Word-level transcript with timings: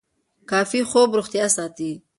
کافي 0.49 0.81
خوب 0.89 1.09
روغتیا 1.17 1.45
ساتي. 1.55 1.91